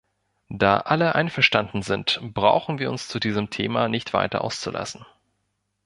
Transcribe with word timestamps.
Da 0.49 0.77
alle 0.79 1.13
einverstanden 1.13 1.83
sind, 1.83 2.19
brauchen 2.23 2.79
wir 2.79 2.89
uns 2.89 3.07
zu 3.07 3.19
diesem 3.19 3.51
Thema 3.51 3.87
nicht 3.87 4.13
weiter 4.13 4.43
auszulassen. 4.43 5.05